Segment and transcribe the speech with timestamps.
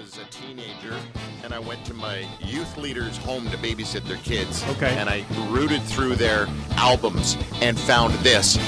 [0.00, 0.96] was a teenager
[1.42, 4.64] and I went to my youth leader's home to babysit their kids.
[4.70, 4.96] Okay.
[4.96, 8.58] And I rooted through their albums and found this.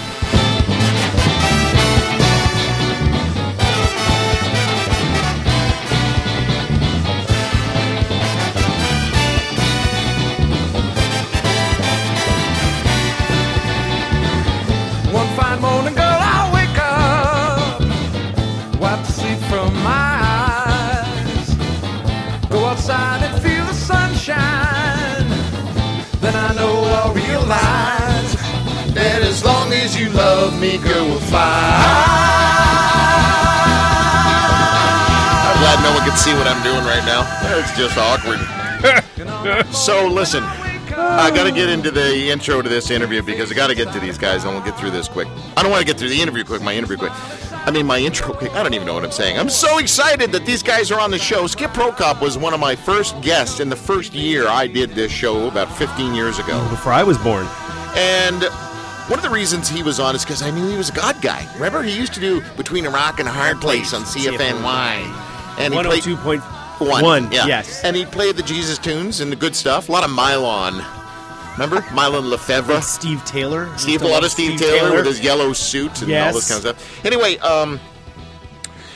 [30.61, 31.41] Me, girl, we'll fly.
[35.49, 37.25] I'm glad no one can see what I'm doing right now.
[37.59, 38.39] It's just awkward.
[39.75, 43.69] so listen, I got to get into the intro to this interview because I got
[43.69, 45.29] to get to these guys and we'll get through this quick.
[45.57, 47.13] I don't want to get through the interview quick, my interview quick.
[47.67, 48.55] I mean, my intro quick.
[48.55, 49.39] I don't even know what I'm saying.
[49.39, 51.47] I'm so excited that these guys are on the show.
[51.47, 55.11] Skip Prokop was one of my first guests in the first year I did this
[55.11, 56.69] show about 15 years ago.
[56.69, 57.47] Before I was born.
[57.97, 58.45] And
[59.11, 61.21] one of the reasons he was on is because I knew he was a God
[61.21, 61.53] guy.
[61.55, 65.59] Remember, he used to do Between a Rock and a Hard Place on CFNY.
[65.59, 67.03] And he played 102.1.
[67.03, 67.45] one, yeah.
[67.45, 67.83] Yes.
[67.83, 69.89] And he played the Jesus tunes and the good stuff.
[69.89, 70.85] A lot of Mylon.
[71.55, 71.81] Remember?
[71.89, 72.81] Mylon LeFevre.
[72.83, 73.69] Steve Taylor.
[73.77, 76.79] Steve, a lot of Steve, Taylor, with his yellow suit and all this kind of
[76.79, 77.05] stuff.
[77.05, 77.81] Anyway, um,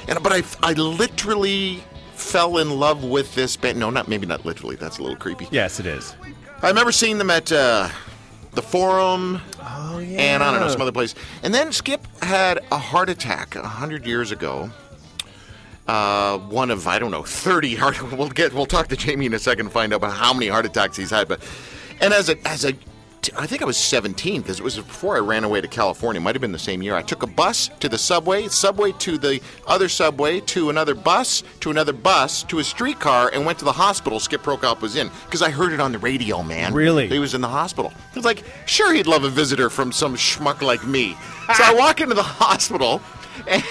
[0.07, 3.81] and but I, I literally fell in love with this band.
[3.81, 4.77] No, not maybe not literally.
[4.77, 5.49] That's a little creepy.
[5.51, 6.15] Yes, it is.
[6.63, 7.89] I remember seeing them at uh,
[8.55, 10.21] the Forum Oh, yeah.
[10.21, 11.15] and I don't know some other place.
[11.43, 14.71] And then Skip had a heart attack a hundred years ago.
[15.87, 18.01] Uh, one of I don't know thirty heart.
[18.17, 20.49] We'll get we'll talk to Jamie in a second to find out about how many
[20.49, 21.29] heart attacks he's had.
[21.29, 21.41] But
[22.01, 22.73] and as a as a
[23.37, 26.21] I think I was 17 because it was before I ran away to California.
[26.21, 26.95] It might have been the same year.
[26.95, 31.43] I took a bus to the subway, subway to the other subway, to another bus,
[31.61, 35.11] to another bus, to a streetcar, and went to the hospital Skip Prokop was in
[35.27, 36.75] because I heard it on the radio, man.
[36.75, 37.09] Really?
[37.09, 37.93] He was in the hospital.
[37.95, 41.17] I was like, sure, he'd love a visitor from some schmuck like me.
[41.57, 43.01] So I walk into the hospital,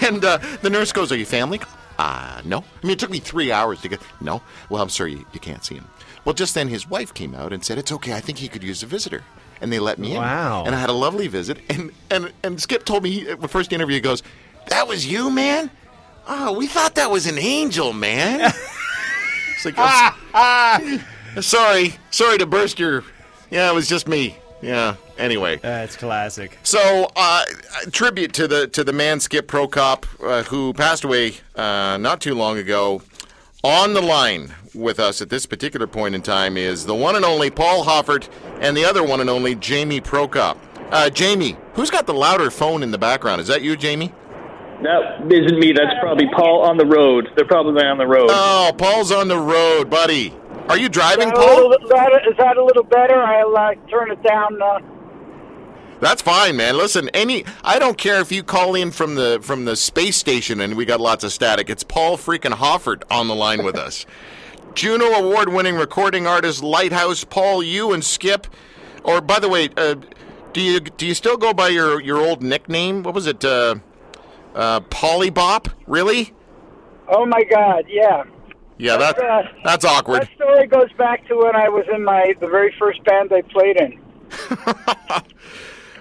[0.02, 1.59] and uh, the nurse goes, Are you family?
[1.97, 2.59] Uh, no.
[2.59, 4.02] I mean, it took me three hours to get.
[4.19, 4.42] No.
[4.69, 5.88] Well, I'm sorry, you, you can't see him.
[6.25, 8.63] Well, just then his wife came out and said, It's okay, I think he could
[8.63, 9.24] use a visitor.
[9.62, 10.62] And they let me Wow.
[10.62, 10.68] in.
[10.68, 11.58] And I had a lovely visit.
[11.69, 14.24] And, and, and Skip told me, he, the first interview, he goes,
[14.69, 15.69] That was you, man?
[16.28, 18.42] Oh, we thought that was an angel, man.
[19.56, 21.00] it's like, "I'm
[21.36, 23.03] s- sorry, sorry to burst your.
[23.50, 24.38] Yeah, it was just me.
[24.62, 24.96] Yeah.
[25.18, 26.58] Anyway, That's classic.
[26.63, 27.44] so uh,
[27.92, 32.34] tribute to the to the man Skip Prokop, uh, who passed away uh, not too
[32.36, 33.02] long ago.
[33.66, 37.25] On the line with us at this particular point in time is the one and
[37.25, 38.29] only Paul Hoffert
[38.59, 40.57] and the other one and only Jamie Prokop.
[40.91, 43.41] Uh, Jamie, who's got the louder phone in the background?
[43.41, 44.13] Is that you, Jamie?
[44.83, 45.72] That isn't me.
[45.72, 47.29] That's probably Paul on the road.
[47.35, 48.28] They're probably on the road.
[48.29, 50.33] Oh, Paul's on the road, buddy.
[50.69, 51.73] Are you driving, Is that a Paul?
[51.73, 53.22] is that a little better?
[53.22, 54.62] I'll uh, turn it down.
[54.62, 54.79] Uh,
[56.00, 56.78] That's fine, man.
[56.78, 60.59] Listen, any I don't care if you call in from the from the space station
[60.62, 61.69] and we got lots of static.
[61.69, 64.06] It's Paul freaking Hoffert on the line with us.
[64.75, 68.47] Juno award-winning recording artist Lighthouse Paul, you and Skip.
[69.03, 69.95] Or by the way, uh,
[70.53, 73.03] do you do you still go by your your old nickname?
[73.03, 73.44] What was it?
[73.44, 73.75] Uh,
[74.56, 75.72] uh, Polybop?
[75.88, 76.33] Really?
[77.09, 78.23] oh my God, yeah.
[78.78, 80.22] Yeah, that uh, that's awkward.
[80.23, 83.41] That story goes back to when I was in my the very first band I
[83.41, 84.00] played in.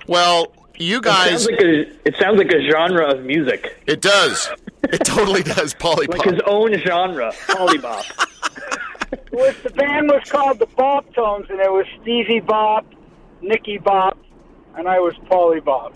[0.06, 4.00] Well, you it guys, sounds like a it sounds like a genre of music, it
[4.00, 4.50] does.
[4.84, 6.08] It totally does, Polybop.
[6.18, 8.28] like his own genre, polybop.
[9.12, 12.86] It was, the band was called the Bob Tones, and it was Stevie Bob,
[13.42, 14.16] Nicky Bob,
[14.74, 15.94] and I was Paulie Bob.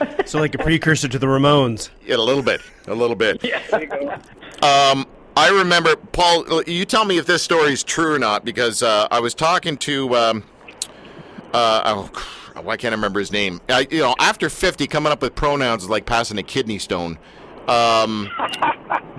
[0.26, 1.90] So like a precursor to the Ramones.
[2.04, 3.40] Yeah, a little bit, a little bit.
[3.40, 4.18] There you go.
[4.62, 6.62] Um, I remember, Paul.
[6.64, 9.76] You tell me if this story is true or not, because uh, I was talking
[9.78, 10.14] to.
[10.14, 10.44] Um,
[11.52, 13.60] uh, oh, why can't I remember his name?
[13.68, 17.18] I, you know, after fifty, coming up with pronouns is like passing a kidney stone.
[17.66, 18.28] Um,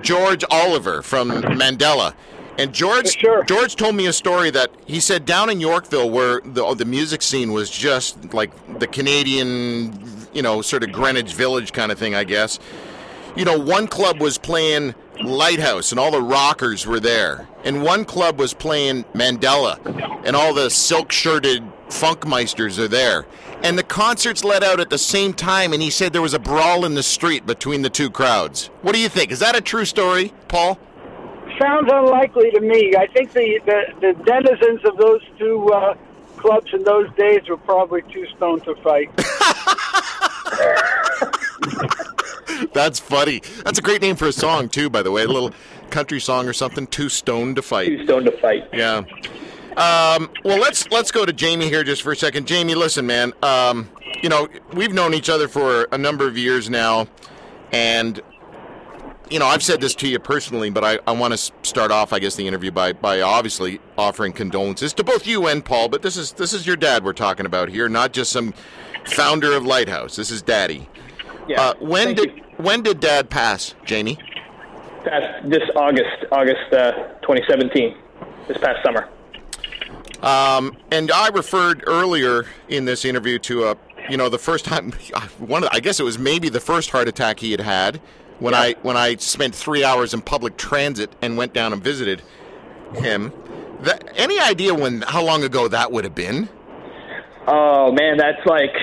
[0.02, 2.14] George Olliver from Mandala.
[2.58, 3.44] And George, Sure.
[3.44, 6.86] George told me a story that he said down in Yorkville, where the oh, the
[6.86, 10.00] music scene was just like the Canadian,
[10.34, 12.60] you know, sort of Greenwich Village kind of thing, I guess
[13.36, 17.48] you know, one club was playing Lighthouse and all the rockers were there.
[17.64, 19.80] And one club was playing Mandala
[20.26, 23.26] and all the silk shirted funkmeisters are there.
[23.64, 26.40] And the concerts let out at the same time and he said there was a
[26.40, 28.68] brawl in the street between the two crowds.
[28.82, 29.32] What do you think?
[29.32, 30.78] Is that a true story, Paul?
[31.60, 32.96] Sounds unlikely to me.
[32.96, 35.96] I think the, the, the denizens of those two uh,
[36.38, 39.12] clubs in those days were probably too stoned to fight.
[42.74, 43.42] That's funny.
[43.64, 45.24] That's a great name for a song too, by the way.
[45.24, 45.52] A little
[45.90, 46.88] country song or something?
[46.88, 47.88] Too stoned to fight.
[47.88, 48.68] Too stoned to fight.
[48.74, 49.04] Yeah.
[49.78, 52.48] Um, well, let's let's go to Jamie here just for a second.
[52.48, 53.34] Jamie, listen, man.
[53.42, 53.90] Um,
[54.22, 57.08] you know, we've known each other for a number of years now,
[57.72, 58.22] and
[59.30, 62.14] you know, I've said this to you personally, but I, I want to start off,
[62.14, 65.90] I guess, the interview by by obviously offering condolences to both you and Paul.
[65.90, 68.54] But this is this is your dad we're talking about here, not just some
[69.06, 70.16] founder of Lighthouse.
[70.16, 70.88] This is Daddy.
[71.48, 71.62] Yeah.
[71.62, 72.44] Uh, when Thank did you.
[72.58, 74.18] when did Dad pass, Jamie?
[75.44, 76.92] This August, August uh,
[77.22, 77.98] 2017,
[78.48, 79.10] this past summer.
[80.22, 83.78] Um, and I referred earlier in this interview to a,
[84.10, 84.92] you know, the first time,
[85.40, 88.00] one, of, I guess it was maybe the first heart attack he had had
[88.44, 92.22] when I when I spent three hours in public transit and went down and visited
[92.94, 93.32] him.
[93.84, 96.50] That, any idea when how long ago that would have been?
[97.48, 98.76] Oh man, that's like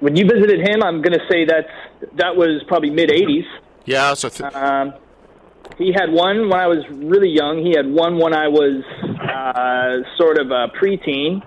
[0.00, 0.82] when you visited him.
[0.82, 1.68] I'm gonna say that's
[2.16, 3.44] that was probably mid 80s.
[3.84, 4.94] Yeah, so th- Um,
[5.78, 7.64] he had one when I was really young.
[7.64, 11.42] He had one when I was uh, sort of a preteen.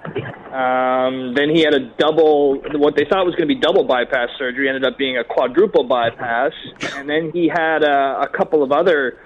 [0.54, 4.30] Um, then he had a double, what they thought was going to be double bypass
[4.38, 6.54] surgery ended up being a quadruple bypass.
[6.96, 9.20] And then he had a, a couple of other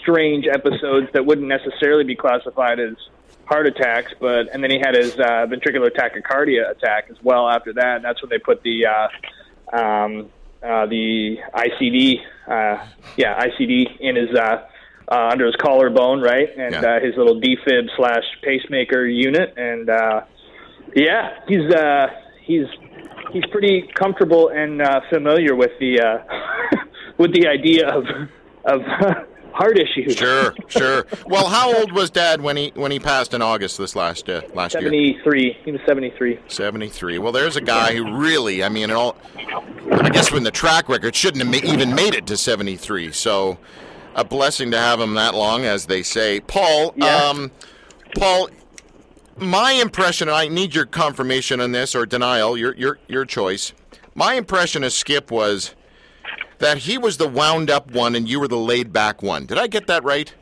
[0.00, 2.94] strange episodes that wouldn't necessarily be classified as
[3.44, 7.72] heart attacks, but and then he had his uh, ventricular tachycardia attack as well after
[7.72, 7.96] that.
[7.96, 10.30] And that's when they put the uh, um,
[10.62, 12.86] uh, the ICD, uh,
[13.16, 14.62] yeah, ICD in his uh,
[15.10, 16.96] uh, under his collarbone, right, and Yeah.
[16.96, 20.20] uh, his little defib slash pacemaker unit, and uh,
[20.94, 22.06] yeah, he's uh,
[22.44, 22.66] he's
[23.32, 26.76] he's pretty comfortable and uh, familiar with the uh,
[27.18, 28.04] with the idea of
[28.64, 28.80] of
[29.54, 30.14] heart issues.
[30.16, 31.06] sure, sure.
[31.26, 34.42] Well, how old was Dad when he when he passed in August this last uh,
[34.54, 34.82] last year?
[34.82, 35.56] Seventy three.
[35.64, 36.38] He was seventy three.
[36.48, 37.18] 73.
[37.18, 39.16] Well, there's a guy who really, I mean, it all,
[39.90, 43.12] I guess when the track record shouldn't have even made it to 73.
[43.12, 43.58] So,
[44.14, 46.40] a blessing to have him that long, as they say.
[46.40, 47.16] Paul, Yeah.
[47.30, 47.50] um,
[48.16, 48.50] Paul,
[49.38, 53.72] my impression, and I need your confirmation on this or denial, your your your choice.
[54.14, 55.74] My impression of Skip was
[56.62, 59.46] that he was the wound up one and you were the laid back one.
[59.46, 60.32] Did I get that right?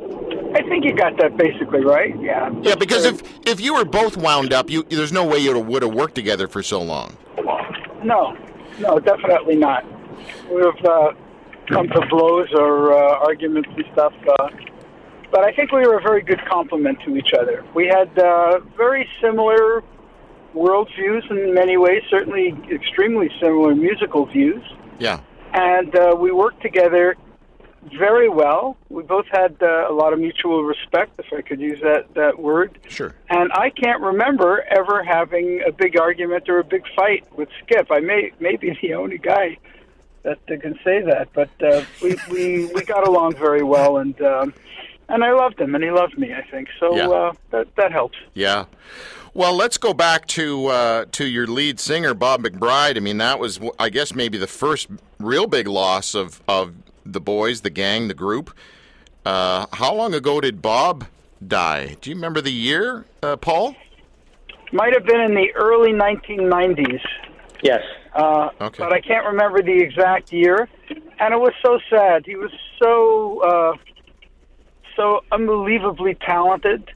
[0.00, 2.14] I think you got that basically right.
[2.20, 2.48] Yeah.
[2.62, 5.82] Yeah, because if if you were both wound up, you there's no way you would
[5.82, 7.16] have worked together for so long.
[8.04, 8.36] No,
[8.78, 9.84] no, definitely not.
[10.48, 11.12] We've uh,
[11.68, 14.48] come to blows or uh, arguments and stuff, uh,
[15.32, 17.64] but I think we were a very good complement to each other.
[17.74, 19.82] We had uh, very similar
[20.54, 24.62] worldviews in many ways, certainly extremely similar musical views,
[25.00, 25.18] Yeah.
[25.54, 27.16] And uh, we worked together
[27.98, 28.76] very well.
[28.88, 32.38] We both had uh, a lot of mutual respect, if I could use that, that
[32.38, 32.78] word.
[32.88, 33.14] Sure.
[33.30, 37.88] And I can't remember ever having a big argument or a big fight with Skip.
[37.90, 39.58] I may may be the only guy
[40.22, 44.20] that uh, can say that, but uh, we, we we got along very well, and
[44.22, 44.54] um,
[45.08, 46.32] and I loved him, and he loved me.
[46.34, 46.94] I think so.
[46.96, 47.08] Yeah.
[47.08, 48.18] Uh, that that helps.
[48.34, 48.64] Yeah.
[49.34, 52.96] Well, let's go back to uh, to your lead singer, Bob McBride.
[52.96, 56.74] I mean, that was, I guess, maybe the first real big loss of, of
[57.04, 58.54] the boys, the gang, the group.
[59.26, 61.06] Uh, how long ago did Bob
[61.46, 61.96] die?
[62.00, 63.74] Do you remember the year, uh, Paul?
[64.72, 67.00] Might have been in the early 1990s.
[67.62, 67.82] Yes.
[68.14, 68.82] Uh, Okay.
[68.84, 70.68] But I can't remember the exact year,
[71.18, 72.24] and it was so sad.
[72.24, 73.76] He was so uh,
[74.96, 76.90] so unbelievably talented,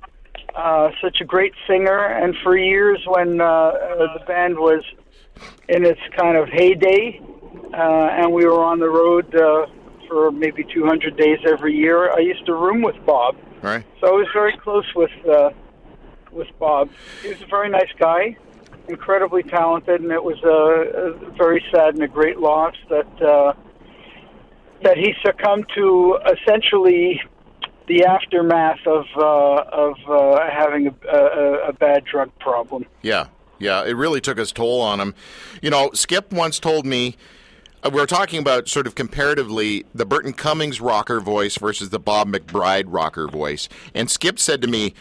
[0.55, 4.83] uh, such a great singer, and for years when uh, uh, the band was
[5.69, 7.21] in its kind of heyday,
[7.75, 9.67] uh, and we were on the road uh,
[10.09, 13.37] for maybe 200 days every year, I used to room with Bob.
[13.63, 13.85] Right.
[14.01, 15.51] So I was very close with uh,
[16.33, 16.91] with Bob.
[17.23, 18.37] He was a very nice guy,
[18.89, 23.53] incredibly talented, and it was a, a very sad and a great loss that uh,
[24.83, 27.21] that he succumbed to essentially
[27.89, 32.85] the aftermath of uh, of uh, having a, a, a bad drug problem.
[33.03, 33.27] Yeah,
[33.59, 35.15] yeah, it really took its toll on him.
[35.63, 37.17] You know, Skip once told me
[37.83, 41.99] uh, we were talking about sort of comparatively the Burton Cummings rocker voice versus the
[41.99, 44.95] Bob McBride rocker voice, and Skip said to me,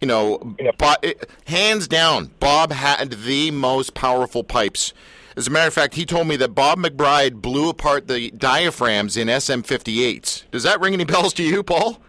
[0.00, 4.92] you know, Bo- it- hands down, Bob had the most powerful pipes.
[5.36, 9.16] As a matter of fact, he told me that Bob McBride blew apart the diaphragms
[9.16, 10.50] in SM58s.
[10.50, 12.00] Does that ring any bells to you, Paul?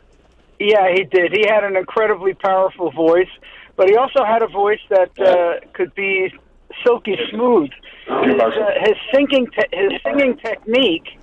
[0.59, 1.31] Yeah, he did.
[1.31, 3.29] He had an incredibly powerful voice,
[3.75, 6.31] but he also had a voice that uh, could be
[6.83, 7.69] silky smooth.
[8.05, 11.17] His, uh, his singing te- his singing technique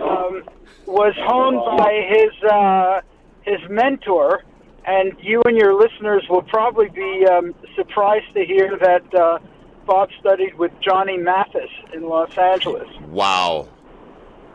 [0.00, 0.44] um,
[0.86, 3.00] was honed by his uh,
[3.42, 4.44] his mentor,
[4.84, 9.38] and you and your listeners will probably be um, surprised to hear that uh,
[9.86, 12.88] Bob studied with Johnny Mathis in Los Angeles.
[13.08, 13.68] Wow.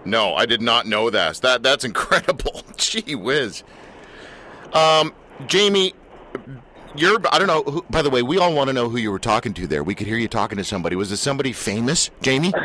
[0.06, 1.38] No, I did not know that.
[1.38, 2.64] That that's incredible.
[2.78, 3.64] Gee whiz.
[4.74, 5.14] Um,
[5.48, 5.94] Jamie,
[6.96, 7.20] you're.
[7.32, 7.64] I don't know.
[7.64, 9.84] Who, by the way, we all want to know who you were talking to there.
[9.84, 10.96] We could hear you talking to somebody.
[10.96, 12.54] Was it somebody famous, Jamie?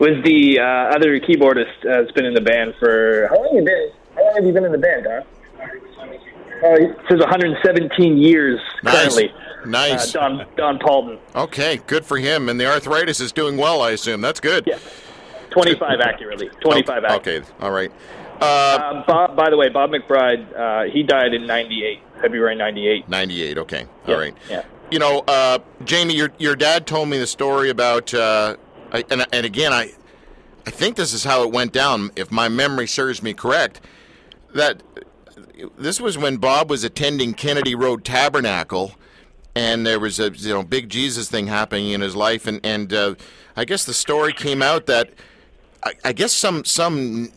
[0.00, 3.54] Was the uh, other keyboardist uh, has been in the band for how long have
[3.54, 3.90] you been?
[4.16, 5.22] How long have you been in the band, Don?
[6.62, 8.94] Uh, it says 117 years Nice.
[8.94, 9.34] currently.
[9.66, 10.14] Nice.
[10.14, 11.18] Uh, Don Don Paulton.
[11.34, 12.48] Okay, good for him.
[12.48, 14.20] And the arthritis is doing well, I assume.
[14.20, 14.64] That's good.
[14.66, 14.78] Yeah.
[15.50, 16.48] 25 accurately.
[16.60, 17.36] 25 Oh, accurately.
[17.38, 17.90] Okay, all right.
[18.40, 23.08] Uh, Uh, Bob, by the way, Bob McBride, uh, he died in '98, February '98.
[23.08, 23.58] 98.
[23.58, 24.34] Okay, Yeah, all right.
[24.50, 24.62] yeah.
[24.90, 28.56] You know, uh, Jamie, your your dad told me the story about, uh,
[28.92, 29.92] I, and and again, I
[30.66, 33.80] I think this is how it went down, if my memory serves me correct.
[34.54, 34.82] That
[35.78, 38.92] this was when Bob was attending Kennedy Road Tabernacle,
[39.54, 42.92] and there was a you know big Jesus thing happening in his life, and and
[42.92, 43.14] uh,
[43.56, 45.10] I guess the story came out that.
[45.86, 47.30] I, I guess some some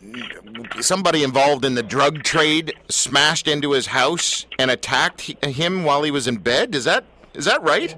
[0.80, 6.02] somebody involved in the drug trade smashed into his house and attacked he- him while
[6.02, 6.74] he was in bed.
[6.74, 7.94] Is that is that right?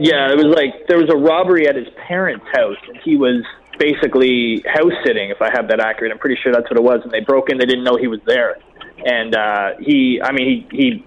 [0.00, 3.44] Yeah, it was like there was a robbery at his parents' house, and he was
[3.78, 6.12] basically house sitting, if I have that accurate.
[6.12, 7.00] I'm pretty sure that's what it was.
[7.04, 8.56] And they broke in; they didn't know he was there,
[9.04, 11.06] and uh, he, I mean, he he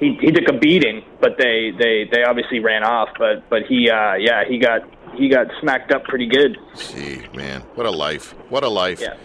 [0.00, 3.10] he he took a beating, but they they they obviously ran off.
[3.18, 4.82] But but he, uh, yeah, he got
[5.16, 6.56] he got smacked up pretty good.
[6.74, 8.34] See man, what a life!
[8.48, 9.00] What a life!
[9.00, 9.16] Yeah.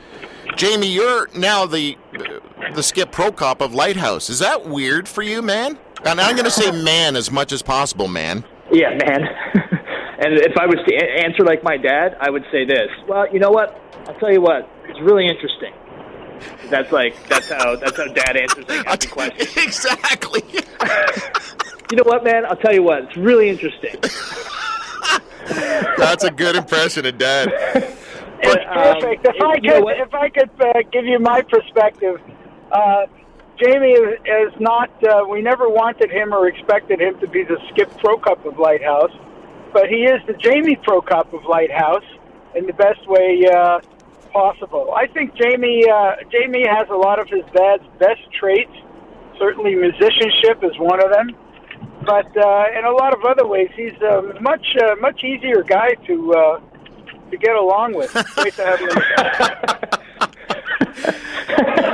[0.56, 1.98] Jamie, you're now the
[2.74, 4.30] the Skip Prokop of Lighthouse.
[4.30, 5.78] Is that weird for you, man?
[6.06, 8.44] And I'm going to say man as much as possible, man.
[8.72, 9.28] Yeah, man.
[10.20, 12.90] and if I was to answer like my dad, I would say this.
[13.08, 13.80] Well, you know what?
[14.08, 14.70] I'll tell you what.
[14.86, 15.74] It's really interesting.
[16.70, 19.58] That's like that's how that's how dad answers like happy questions.
[19.58, 20.44] exactly.
[21.90, 22.46] You know what, man?
[22.46, 23.04] I'll tell you what.
[23.04, 23.96] It's really interesting.
[25.98, 27.48] That's a good impression of dad.
[28.44, 29.26] It's um, perfect.
[29.26, 32.20] if you I could, if I could uh, give you my perspective,
[32.74, 33.06] uh,
[33.58, 34.90] Jamie is, is not.
[35.02, 39.12] Uh, we never wanted him or expected him to be the Skip Prokop of Lighthouse,
[39.74, 42.04] but he is the Jamie Prokop of Lighthouse
[42.56, 43.80] in the best way uh,
[44.32, 44.94] possible.
[44.96, 48.72] I think Jamie uh, Jamie has a lot of his dad's best traits.
[49.40, 51.36] Certainly, musicianship is one of them.
[52.06, 55.94] But uh, in a lot of other ways, he's a much uh, much easier guy
[56.08, 56.60] to uh,
[57.32, 58.12] to get along with.
[58.36, 60.00] Great to have him.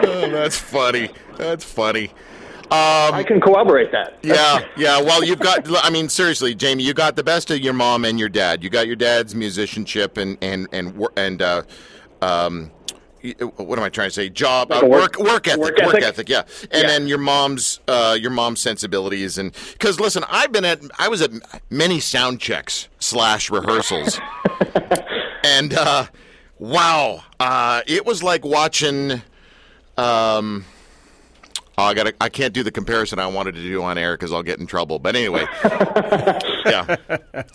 [0.05, 1.09] Oh, that's funny.
[1.37, 2.11] That's funny.
[2.73, 4.17] I can corroborate that.
[4.23, 5.01] Yeah, yeah.
[5.01, 5.67] Well, you've got.
[5.83, 8.63] I mean, seriously, Jamie, you got the best of your mom and your dad.
[8.63, 11.63] You got your dad's musicianship and and and and uh,
[12.21, 12.71] um,
[13.57, 14.29] what am I trying to say?
[14.29, 16.29] Job, uh, Like work, work- work ethic, work ethic?
[16.29, 16.43] yeah.
[16.71, 16.87] And Yeah.
[16.87, 21.21] then your mom's, uh, your mom's sensibilities, and because listen, I've been at, I was
[21.21, 21.31] at
[21.69, 24.19] many sound checks slash rehearsals,
[25.45, 26.07] and uh,
[26.59, 29.21] wow, uh, it was like watching.
[29.97, 30.65] Um,
[31.77, 32.13] Oh, I got.
[32.21, 34.67] I can't do the comparison I wanted to do on air because I'll get in
[34.67, 34.99] trouble.
[34.99, 35.45] But anyway,
[36.65, 36.95] yeah,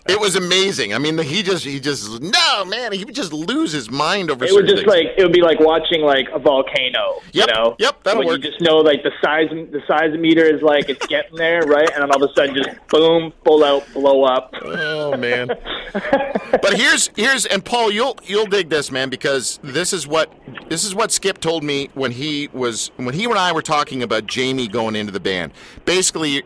[0.07, 0.93] it was amazing.
[0.93, 4.45] I mean, he just, he just, no man, he would just lose his mind over.
[4.45, 4.87] It would just things.
[4.87, 7.21] like it would be like watching like a volcano.
[7.33, 7.75] Yep, You know.
[7.79, 8.25] yep, work.
[8.25, 11.89] You just know like the size the size meter is like it's getting there, right?
[11.93, 14.53] And then all of a sudden just boom, full out, blow up.
[14.61, 15.47] Oh man.
[15.93, 20.31] but here's here's and Paul, you'll you'll dig this, man, because this is what
[20.69, 24.03] this is what Skip told me when he was when he and I were talking
[24.03, 25.51] about Jamie going into the band.
[25.85, 26.43] Basically,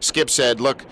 [0.00, 0.84] Skip said, "Look,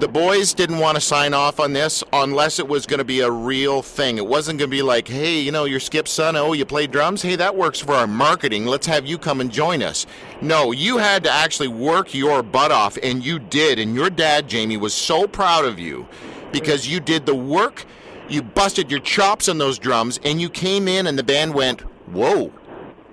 [0.00, 3.20] the boys didn't want to sign off on this unless it was going to be
[3.20, 4.16] a real thing.
[4.16, 6.36] It wasn't going to be like, hey, you know, you're Skip's son.
[6.36, 7.20] Oh, you play drums?
[7.20, 8.64] Hey, that works for our marketing.
[8.64, 10.06] Let's have you come and join us.
[10.40, 13.78] No, you had to actually work your butt off, and you did.
[13.78, 16.08] And your dad, Jamie, was so proud of you
[16.50, 17.84] because you did the work.
[18.28, 21.82] You busted your chops on those drums, and you came in, and the band went,
[22.08, 22.52] whoa,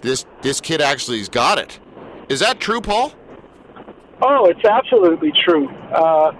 [0.02, 1.80] this this kid actually's got it.
[2.30, 3.14] Is that true, Paul?
[4.22, 5.68] Oh, it's absolutely true.
[5.94, 6.32] Uh,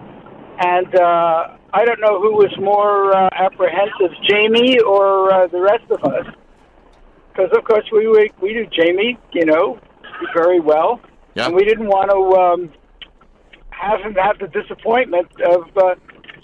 [0.60, 5.84] and uh, I don't know who was more uh, apprehensive, Jamie or uh, the rest
[5.92, 6.26] of us.
[7.32, 9.80] Because of course we we we knew Jamie, you know,
[10.34, 11.00] very well,
[11.36, 11.46] Yeah.
[11.46, 12.74] and we didn't want to um,
[13.70, 15.94] have him have the disappointment of uh,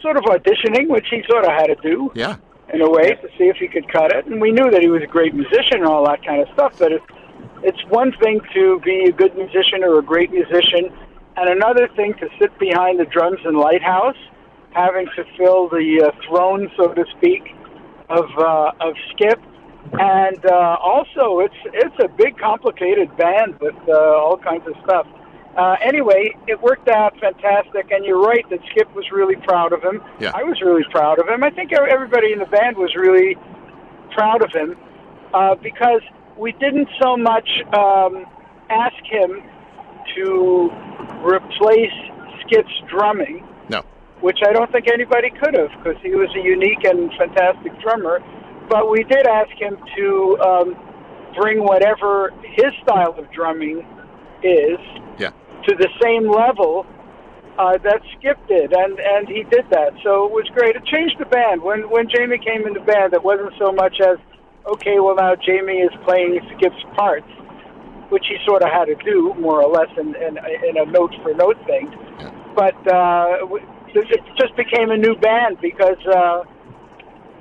[0.02, 2.36] sort of auditioning, which he sort of had to do Yeah.
[2.72, 4.28] in a way to see if he could cut it.
[4.28, 6.74] And we knew that he was a great musician and all that kind of stuff.
[6.78, 7.02] But it,
[7.64, 10.94] it's one thing to be a good musician or a great musician,
[11.36, 14.18] and another thing to sit behind the drums in Lighthouse,
[14.72, 17.56] having to fill the uh, throne, so to speak,
[18.10, 19.42] of uh, of Skip.
[19.94, 25.08] And uh, also, it's it's a big, complicated band with uh, all kinds of stuff.
[25.58, 29.84] Uh, anyway, it worked out fantastic, and you're right that Skip was really proud of
[29.84, 30.02] him.
[30.20, 30.32] Yeah.
[30.34, 31.44] I was really proud of him.
[31.44, 33.38] I think everybody in the band was really
[34.16, 34.76] proud of him.
[35.34, 36.02] uh, because
[36.38, 38.26] we didn't so much um,
[38.70, 39.42] ask him
[40.16, 40.70] to
[41.24, 41.94] replace
[42.42, 43.82] Skip's drumming, No.
[44.22, 48.20] which I don't think anybody could have because he was a unique and fantastic drummer.
[48.70, 50.76] But we did ask him to um,
[51.40, 53.86] bring whatever his style of drumming
[54.44, 54.80] is
[55.20, 55.32] Yeah.
[55.68, 56.86] to the same level
[57.60, 59.94] uh, that Skip did, and and he did that.
[60.04, 60.76] So it was great.
[60.76, 63.14] It changed the band when when Jamie came in the band.
[63.14, 64.18] It wasn't so much as
[64.66, 67.30] okay, well now Jamie is playing Skip's parts,
[68.14, 70.38] which he sort of had to do more or less in in,
[70.70, 71.92] in a note for note thing.
[72.56, 73.48] But uh,
[73.94, 75.98] it just became a new band because.
[76.06, 76.44] Uh,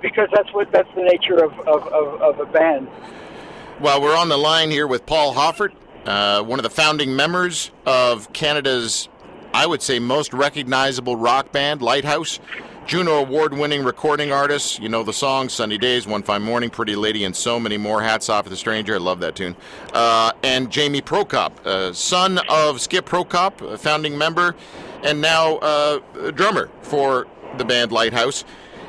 [0.02, 2.88] because that's what that's the nature of, of, of, of a band.
[3.80, 5.72] Well, we're on the line here with Paul Hoffert,
[6.04, 9.08] uh, one of the founding members of Canada's,
[9.54, 12.40] I would say, most recognizable rock band, Lighthouse.
[12.84, 14.80] Juno Award winning recording artist.
[14.80, 18.02] You know the songs Sunny Days, One Fine Morning, Pretty Lady, and so many more.
[18.02, 18.96] Hats off to the stranger.
[18.96, 19.54] I love that tune.
[19.92, 24.56] Uh, and Jamie Prokop, uh, son of Skip Prokop, a founding member,
[25.04, 26.00] and now uh,
[26.32, 28.44] drummer for the band Lighthouse.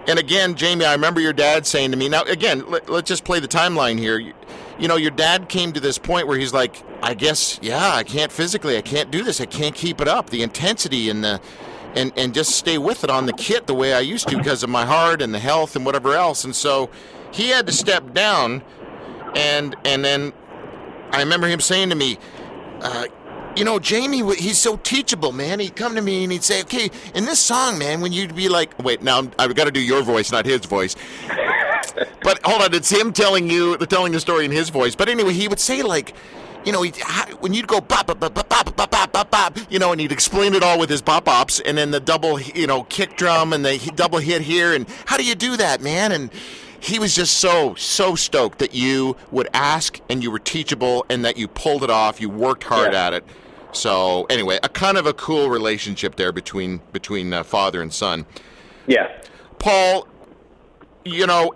[0.08, 3.24] And again, Jamie, I remember your dad saying to me, now, again, let, let's just
[3.24, 4.34] play the timeline here.
[4.80, 8.04] You, know, your dad came to this point where he's like, I guess, yeah, I
[8.04, 10.30] can't physically, I can't do this, I can't keep it up.
[10.30, 11.42] The intensity and the,
[11.96, 14.64] and, and just stay with it on the kit the way I used to because
[14.64, 16.44] of my heart and the health and whatever else.
[16.44, 16.90] And so
[17.32, 18.64] he had to step down.
[19.36, 20.34] And, and then
[21.12, 22.18] I remember him saying to me,
[22.82, 23.06] uh,
[23.56, 25.60] you know, Jamie, he's so teachable, man.
[25.60, 28.50] He'd come to me and he'd say, okay, in this song, man, when you'd be
[28.50, 30.96] like, wait, now I've got to do your voice, not his voice.
[32.22, 34.96] But hold on, it's him telling you, telling the story in his voice.
[34.96, 36.14] But anyway, he would say like,
[36.66, 36.92] you know, he,
[37.40, 40.00] when you'd go bop bop bop bop bop bop bop bop bop, you know, and
[40.00, 43.18] he'd explain it all with his bop bops, and then the double, you know, kick
[43.18, 46.12] drum and the double hit here, and how do you do that, man?
[46.12, 46.32] And
[46.80, 51.24] he was just so so stoked that you would ask and you were teachable and
[51.24, 53.08] that you pulled it off, you worked hard Yeah.
[53.08, 53.26] at it.
[53.72, 58.26] So anyway, a kind of a cool relationship there between between uh, father and son.
[58.86, 59.10] Yeah.
[59.60, 60.08] Paul,
[61.06, 61.54] you know,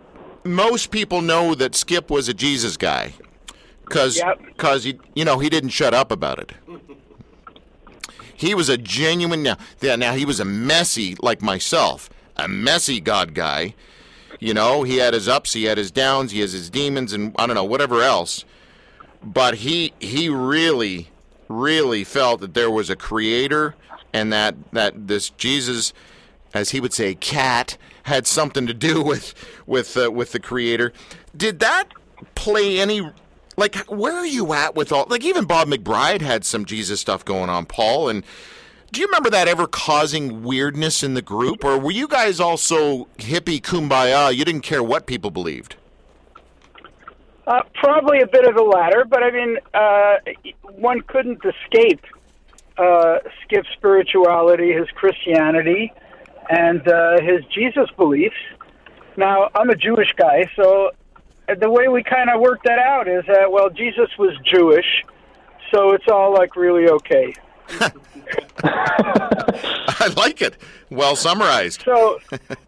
[0.47, 3.13] most people know that Skip was a Jesus guy
[3.83, 4.83] because Yep.
[4.83, 6.53] he you know he didn't shut up about it.
[8.35, 9.57] He was a genuine now.
[9.81, 13.73] Yeah, now he was a messy like myself, a messy God guy.
[14.39, 17.35] You know, he had his ups, he had his downs, he has his demons, and
[17.39, 18.45] I don't know whatever else.
[19.23, 21.09] But he he really
[21.49, 23.73] really felt that there was a creator
[24.13, 25.93] and that that this Jesus
[26.53, 29.33] as he would say, cat had something to do with
[29.65, 30.91] with uh, with the creator.
[31.35, 31.89] Did that
[32.35, 33.11] play any?
[33.55, 35.07] Like, where are you at with all?
[35.09, 38.07] Like, even Bob McBride had some Jesus stuff going on, Paul.
[38.07, 38.23] And
[38.91, 43.05] do you remember that ever causing weirdness in the group, or were you guys also
[43.17, 44.33] hippie kumbaya?
[44.33, 45.75] You didn't care what people believed.
[47.47, 50.17] Uh, probably a bit of the latter, but I mean, uh,
[50.75, 52.01] one couldn't escape
[52.77, 55.91] uh, Skip's spirituality, his Christianity,
[56.49, 58.35] and uh, his Jesus beliefs.
[59.15, 60.91] Now, I'm a Jewish guy, so
[61.59, 65.03] the way we kind of worked that out is that, well, Jesus was Jewish,
[65.73, 67.33] so it's all like really okay.
[68.63, 70.57] I like it.
[70.89, 71.81] Well summarized.
[71.83, 72.19] So,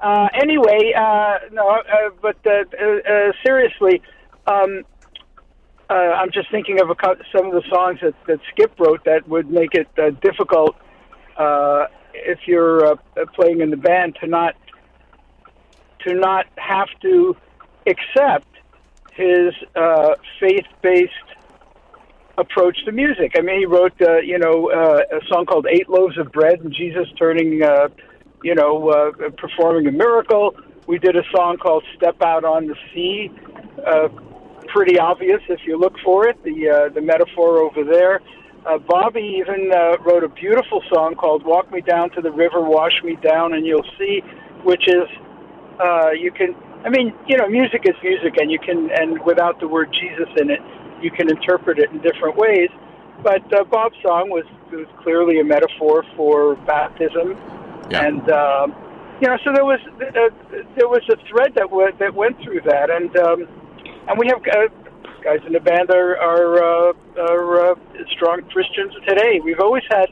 [0.02, 4.02] uh, anyway, uh, no, uh, but uh, uh, seriously,
[4.46, 4.84] um,
[5.90, 6.96] uh, I'm just thinking of a,
[7.36, 10.76] some of the songs that, that Skip wrote that would make it uh, difficult
[11.38, 11.86] uh,
[12.26, 12.96] if you're uh,
[13.34, 14.56] playing in the band to not
[16.06, 17.36] to not have to
[17.86, 18.48] accept
[19.14, 21.14] his uh, faith-based
[22.38, 23.34] approach to music.
[23.38, 26.62] I mean, he wrote, uh, you know, uh, a song called Eight Loaves of Bread
[26.62, 27.90] and Jesus turning, uh,
[28.44, 30.56] you know, uh, performing a miracle.
[30.88, 33.30] We did a song called Step Out on the Sea.
[33.86, 34.08] Uh,
[34.68, 38.22] pretty obvious if you look for it, the, uh, the metaphor over there.
[38.70, 42.62] Uh, Bobby even uh, wrote a beautiful song called Walk Me Down to the River,
[42.62, 44.22] Wash Me Down, and You'll See,
[44.64, 45.10] which is,
[45.82, 46.54] uh, you can,
[46.86, 50.30] I mean, you know, music is music, and you can, and without the word Jesus
[50.38, 50.60] in it,
[51.02, 52.70] you can interpret it in different ways.
[53.24, 57.36] But uh, Bob's song was, was clearly a metaphor for baptism,
[57.90, 58.06] Yeah.
[58.06, 58.76] and um,
[59.20, 60.30] you know, so there was uh,
[60.78, 63.48] there was a thread that w- that went through that, and um,
[64.08, 64.70] and we have uh,
[65.24, 67.76] guys in the band are are, uh, are uh,
[68.12, 69.40] strong Christians today.
[69.44, 70.10] We've always had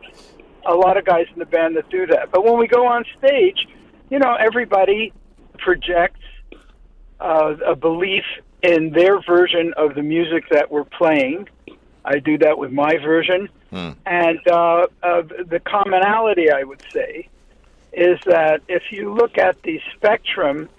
[0.65, 3.05] a lot of guys in the band that do that, but when we go on
[3.17, 3.67] stage,
[4.09, 5.13] you know, everybody
[5.57, 6.19] projects
[7.19, 8.23] uh, a belief
[8.61, 11.47] in their version of the music that we're playing.
[12.05, 13.49] I do that with my version,
[14.05, 17.27] and uh, uh, the commonality, I would say,
[17.93, 20.69] is that if you look at the spectrum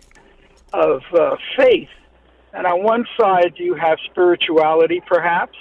[0.73, 1.89] of uh, faith,
[2.53, 5.57] And on one side, you have spirituality, perhaps,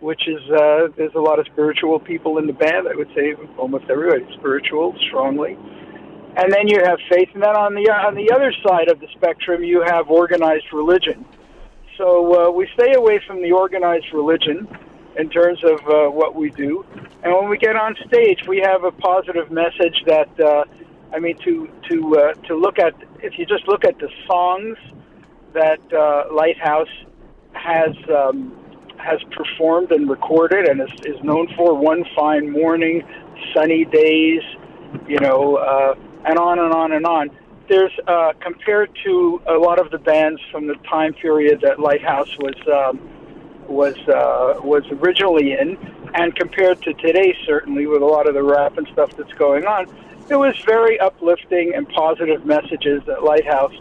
[0.00, 2.88] which is uh, there's a lot of spiritual people in the band.
[2.88, 5.56] I would say almost everybody spiritual, strongly.
[6.36, 9.06] And then you have faith, and then on the on the other side of the
[9.14, 11.24] spectrum, you have organized religion.
[11.96, 14.66] So uh, we stay away from the organized religion
[15.16, 16.84] in terms of uh, what we do.
[17.22, 20.64] And when we get on stage, we have a positive message that uh,
[21.12, 22.94] I mean to to uh, to look at.
[23.22, 24.76] If you just look at the songs
[25.54, 26.88] that uh, Lighthouse
[27.52, 28.52] has um,
[28.98, 33.02] has performed and recorded, and is, is known for, "One Fine Morning,"
[33.54, 34.42] "Sunny Days,"
[35.08, 35.94] you know, uh,
[36.26, 37.30] and on and on and on.
[37.68, 42.36] There's uh, compared to a lot of the bands from the time period that Lighthouse
[42.38, 42.54] was.
[42.68, 43.10] Um,
[43.68, 45.78] was uh, was originally in,
[46.14, 49.64] and compared to today, certainly with a lot of the rap and stuff that's going
[49.64, 49.86] on,
[50.28, 53.74] it was very uplifting and positive messages that Lighthouse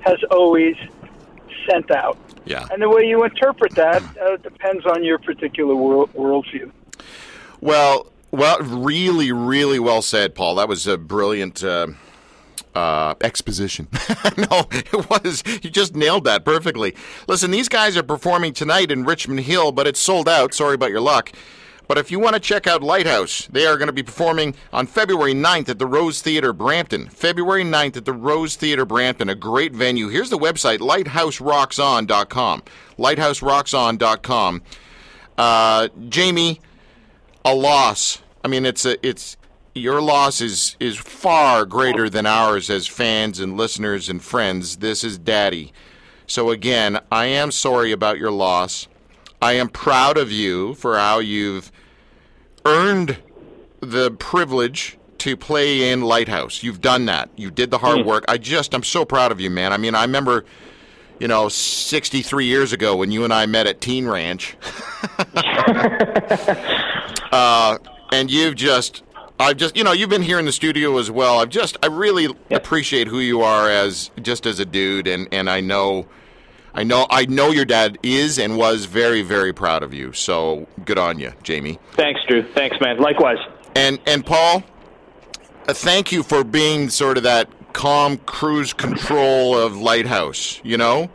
[0.00, 0.76] has always
[1.70, 2.18] sent out.
[2.44, 2.66] Yeah.
[2.70, 6.70] And the way you interpret that uh, depends on your particular world, worldview.
[7.60, 10.56] Well, well, really, really well said, Paul.
[10.56, 11.88] That was a brilliant uh,
[12.74, 13.88] uh, exposition.
[14.36, 15.42] no, it was.
[15.62, 16.94] You just nailed that perfectly.
[17.26, 20.54] Listen, these guys are performing tonight in Richmond Hill, but it's sold out.
[20.54, 21.32] Sorry about your luck.
[21.88, 24.86] But if you want to check out Lighthouse, they are going to be performing on
[24.86, 27.08] February 9th at the Rose Theatre, Brampton.
[27.08, 30.08] February 9th at the Rose Theatre, Brampton, a great venue.
[30.08, 32.62] Here's the website, lighthouserockson.com.
[32.98, 34.62] Lighthouserockson.com.
[35.38, 36.60] Uh, Jamie,
[37.44, 38.22] a loss.
[38.44, 39.36] I mean, it's a, it's
[39.74, 44.78] your loss is is far greater than ours as fans and listeners and friends.
[44.78, 45.72] This is Daddy.
[46.26, 48.88] So again, I am sorry about your loss.
[49.40, 51.70] I am proud of you for how you've
[52.66, 53.18] earned
[53.80, 56.62] the privilege to play in Lighthouse.
[56.62, 57.30] You've done that.
[57.36, 58.24] You did the hard work.
[58.28, 59.72] I just I'm so proud of you, man.
[59.72, 60.44] I mean, I remember
[61.18, 64.56] you know, 63 years ago when you and I met at Teen Ranch.
[67.32, 67.78] uh,
[68.12, 69.02] and you've just,
[69.40, 71.38] I've just, you know, you've been here in the studio as well.
[71.38, 75.06] I've just, I really appreciate who you are as, just as a dude.
[75.06, 76.06] And, and I know,
[76.76, 80.12] I know, I know your dad is and was very, very proud of you.
[80.12, 81.78] So good on you, Jamie.
[81.92, 82.42] Thanks, Drew.
[82.52, 82.98] Thanks, man.
[82.98, 83.38] Likewise.
[83.74, 84.62] And, and Paul,
[85.66, 91.10] uh, thank you for being sort of that calm cruise control of Lighthouse, you know?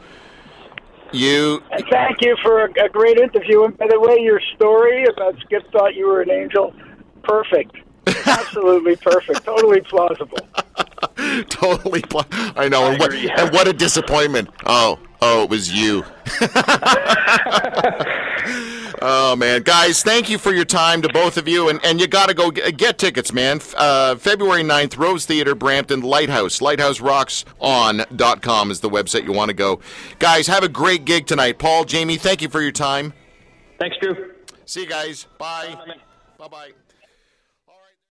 [1.12, 3.64] You And thank you for a, a great interview.
[3.64, 6.74] And by the way, your story about Skip thought you were an angel,
[7.24, 7.76] perfect.
[8.26, 9.44] Absolutely perfect.
[9.44, 10.38] Totally plausible.
[11.50, 12.02] totally.
[12.02, 12.90] Pl- I know.
[12.90, 14.50] and, what, and what a disappointment.
[14.66, 16.04] Oh, oh, it was you.
[19.02, 22.08] oh man, guys, thank you for your time to both of you, and and you
[22.08, 23.60] got to go get, get tickets, man.
[23.76, 26.60] Uh, February 9th, Rose Theater, Brampton, Lighthouse.
[26.60, 29.80] LighthouseRocksOn.com is the website you want to go.
[30.20, 31.60] Guys, have a great gig tonight.
[31.60, 33.14] Paul, Jamie, thank you for your time.
[33.80, 34.32] Thanks, Drew.
[34.66, 35.28] See you guys.
[35.38, 35.76] Bye.
[36.38, 36.72] Bye bye.